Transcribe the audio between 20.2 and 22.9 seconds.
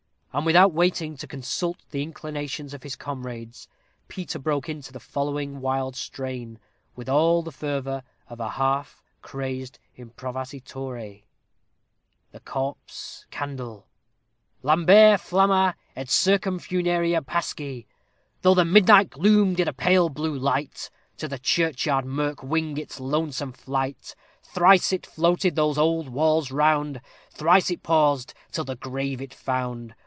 light To the churchyard mirk wing